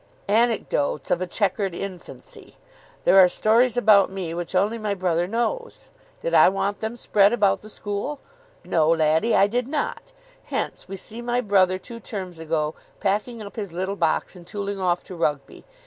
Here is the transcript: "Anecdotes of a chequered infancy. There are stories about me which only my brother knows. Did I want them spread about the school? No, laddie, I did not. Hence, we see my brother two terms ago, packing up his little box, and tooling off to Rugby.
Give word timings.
"Anecdotes 0.43 1.11
of 1.11 1.21
a 1.21 1.27
chequered 1.27 1.75
infancy. 1.75 2.57
There 3.03 3.19
are 3.19 3.27
stories 3.29 3.77
about 3.77 4.09
me 4.09 4.33
which 4.33 4.55
only 4.55 4.79
my 4.79 4.95
brother 4.95 5.27
knows. 5.27 5.89
Did 6.23 6.33
I 6.33 6.49
want 6.49 6.79
them 6.79 6.97
spread 6.97 7.33
about 7.33 7.61
the 7.61 7.69
school? 7.69 8.17
No, 8.65 8.89
laddie, 8.89 9.35
I 9.35 9.45
did 9.45 9.67
not. 9.67 10.11
Hence, 10.45 10.87
we 10.87 10.97
see 10.97 11.21
my 11.21 11.39
brother 11.39 11.77
two 11.77 11.99
terms 11.99 12.39
ago, 12.39 12.73
packing 12.99 13.43
up 13.43 13.55
his 13.57 13.71
little 13.71 13.95
box, 13.95 14.35
and 14.35 14.47
tooling 14.47 14.79
off 14.79 15.03
to 15.03 15.15
Rugby. 15.15 15.65